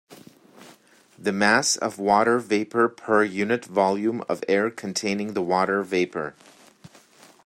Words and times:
The 1.19 1.31
mass 1.31 1.75
of 1.77 1.99
water 1.99 2.39
vapor 2.39 2.89
per 2.89 3.23
unit 3.23 3.65
volume 3.65 4.23
of 4.27 4.43
air 4.47 4.71
containing 4.71 5.33
the 5.33 5.43
water 5.43 5.83
vapor. 5.83 6.33